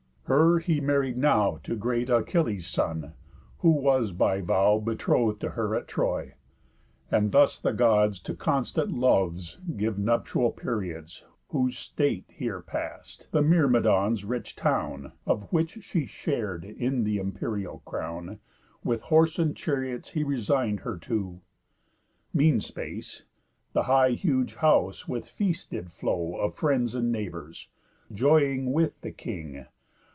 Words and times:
Her 0.25 0.59
he 0.59 0.79
married 0.79 1.17
now 1.17 1.59
To 1.63 1.75
great 1.75 2.09
Achilles' 2.09 2.65
son, 2.65 3.11
who 3.57 3.69
was 3.71 4.13
by 4.13 4.39
vow 4.39 4.79
Betroth'd 4.79 5.41
to 5.41 5.49
her 5.49 5.75
at 5.75 5.89
Troy, 5.89 6.35
And 7.11 7.33
thus 7.33 7.59
the 7.59 7.73
Gods 7.73 8.17
To 8.21 8.33
constant 8.33 8.91
loves 8.93 9.57
give 9.75 9.99
nuptial 9.99 10.53
periods. 10.53 11.25
Whose 11.49 11.77
state 11.77 12.23
here 12.29 12.61
past, 12.61 13.27
the 13.33 13.41
Myrmidons' 13.41 14.23
rich 14.23 14.55
town 14.55 15.11
(Of 15.25 15.51
which 15.51 15.79
she 15.81 16.05
shar'd 16.05 16.63
in 16.63 17.03
the 17.03 17.17
imperial 17.17 17.79
crown) 17.83 18.39
With 18.85 19.01
horse 19.01 19.37
and 19.37 19.53
chariots 19.53 20.11
he 20.11 20.23
resign'd 20.23 20.79
her 20.79 20.95
to. 20.99 21.41
Mean 22.33 22.61
space, 22.61 23.25
the 23.73 23.83
high 23.83 24.11
huge 24.11 24.55
house 24.55 25.09
with 25.09 25.27
feast 25.27 25.71
did 25.71 25.91
flow 25.91 26.37
Of 26.37 26.55
friends 26.55 26.95
and 26.95 27.11
neighbours, 27.11 27.67
joying 28.13 28.71
with 28.71 29.01
the 29.01 29.11
king. 29.11 29.65